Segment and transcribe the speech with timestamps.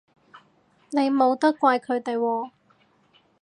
[0.89, 2.49] 你冇得怪佢哋喎